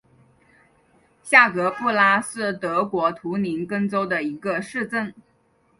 [1.21, 5.13] 下格布拉是德国图林根州的一个市镇。